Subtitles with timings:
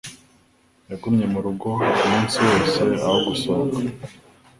[0.89, 1.69] Yagumye mu rugo
[2.03, 3.77] umunsi wose aho gusohoka.